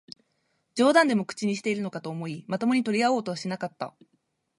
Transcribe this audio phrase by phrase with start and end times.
[0.73, 3.93] 冗談でも口にしているのかと思い、まともに取り合おうとはしなかった